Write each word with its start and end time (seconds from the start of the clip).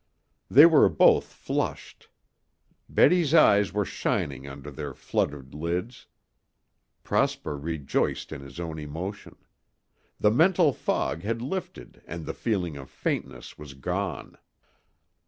They 0.49 0.65
were 0.65 0.89
both 0.89 1.25
flushed. 1.31 2.09
Betty's 2.89 3.35
eyes 3.35 3.71
were 3.71 3.85
shining 3.85 4.47
under 4.47 4.71
their 4.71 4.95
fluttering 4.95 5.51
lids. 5.51 6.07
Prosper 7.03 7.55
rejoiced 7.55 8.31
in 8.31 8.41
his 8.41 8.59
own 8.59 8.79
emotion. 8.79 9.35
The 10.19 10.31
mental 10.31 10.73
fog 10.73 11.21
had 11.21 11.43
lifted 11.43 12.01
and 12.07 12.25
the 12.25 12.33
feeling 12.33 12.77
of 12.77 12.89
faintness 12.89 13.59
was 13.59 13.75
gone. 13.75 14.39